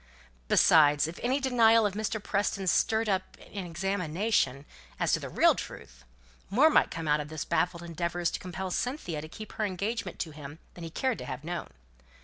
[0.47, 2.17] Besides, if any denial of Mr.
[2.23, 4.65] Preston's stirred up an examination
[4.99, 6.05] as to the real truth,
[6.49, 9.63] more might come out of his baffled endeavours to compel Cynthia to keep to her
[9.65, 11.69] engagement to him than he cared to have known.